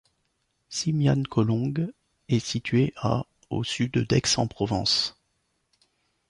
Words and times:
Simiane-Collongue 0.69 1.91
est 2.27 2.39
située 2.39 2.91
à 2.95 3.23
au 3.51 3.63
sud 3.63 3.99
d'Aix-en-Provence. 4.07 5.15